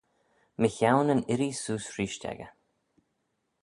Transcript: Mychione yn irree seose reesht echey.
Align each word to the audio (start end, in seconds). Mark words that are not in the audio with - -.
Mychione 0.61 1.11
yn 1.15 1.25
irree 1.33 1.57
seose 1.61 1.91
reesht 1.97 2.23
echey. 2.31 2.51